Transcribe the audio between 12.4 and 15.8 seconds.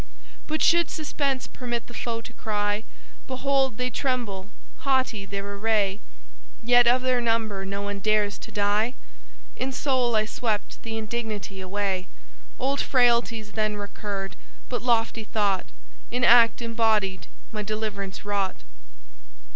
Old frailties then recurred: but lofty thought